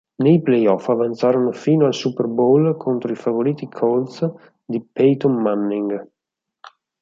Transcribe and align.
Nei 0.15 0.41
playoff 0.41 0.89
avanzarono 0.89 1.51
fino 1.51 1.85
al 1.85 1.93
Super 1.93 2.25
Bowl 2.25 2.75
contro 2.75 3.11
i 3.11 3.15
favoriti 3.15 3.69
Colts 3.69 4.27
di 4.65 4.81
Peyton 4.83 5.39
Manning. 5.39 6.09